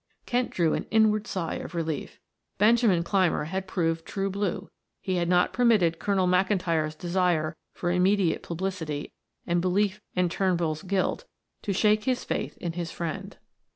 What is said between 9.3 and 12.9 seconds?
and belief in Turnbull's guilt to shake his faith in his